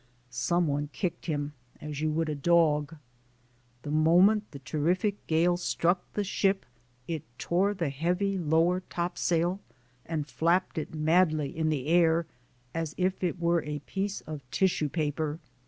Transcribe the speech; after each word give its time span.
Some 0.31 0.65
one 0.65 0.89
kicked 0.91 1.27
him 1.27 1.53
as 1.79 2.01
you 2.01 2.09
would 2.09 2.27
a 2.27 2.33
dog. 2.33 2.95
The 3.83 3.91
moment 3.91 4.49
the 4.49 4.57
terrific 4.57 5.27
gale 5.27 5.57
struck 5.57 6.11
the 6.13 6.23
ship 6.23 6.65
it 7.07 7.21
tore 7.37 7.75
the 7.75 7.89
heavy 7.91 8.35
lower 8.39 8.79
top 8.89 9.15
sail 9.19 9.59
and 10.07 10.25
flapped 10.25 10.79
it 10.79 10.95
madly 10.95 11.55
in 11.55 11.69
the 11.69 11.85
air 11.85 12.25
as 12.73 12.95
if 12.97 13.23
it 13.23 13.37
were 13.39 13.61
a 13.61 13.77
piece 13.85 14.21
of 14.21 14.41
tissue 14.49 14.89
paper. 14.89 15.37